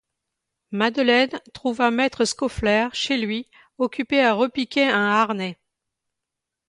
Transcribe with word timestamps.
Madeleine 0.71 1.39
trouva 1.53 1.91
maître 1.91 2.25
Scaufflaire 2.25 2.95
chez 2.95 3.17
lui 3.17 3.47
occupé 3.77 4.19
à 4.23 4.33
repiquer 4.33 4.89
un 4.89 5.05
harnais. 5.05 5.59